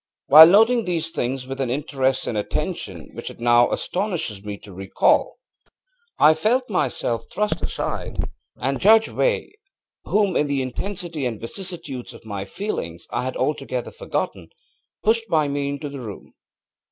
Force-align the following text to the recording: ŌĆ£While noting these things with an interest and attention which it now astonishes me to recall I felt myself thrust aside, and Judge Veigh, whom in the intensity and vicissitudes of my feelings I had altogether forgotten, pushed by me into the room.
ŌĆ£While 0.31 0.49
noting 0.49 0.85
these 0.85 1.11
things 1.11 1.45
with 1.45 1.61
an 1.61 1.69
interest 1.69 2.25
and 2.25 2.35
attention 2.35 3.11
which 3.13 3.29
it 3.29 3.39
now 3.39 3.69
astonishes 3.71 4.41
me 4.43 4.57
to 4.57 4.73
recall 4.73 5.37
I 6.17 6.33
felt 6.33 6.71
myself 6.71 7.25
thrust 7.31 7.61
aside, 7.61 8.17
and 8.57 8.79
Judge 8.79 9.09
Veigh, 9.09 9.51
whom 10.05 10.35
in 10.35 10.47
the 10.47 10.63
intensity 10.63 11.27
and 11.27 11.39
vicissitudes 11.39 12.15
of 12.15 12.25
my 12.25 12.45
feelings 12.45 13.05
I 13.11 13.23
had 13.25 13.37
altogether 13.37 13.91
forgotten, 13.91 14.49
pushed 15.03 15.27
by 15.27 15.47
me 15.47 15.69
into 15.69 15.87
the 15.87 15.99
room. 15.99 16.33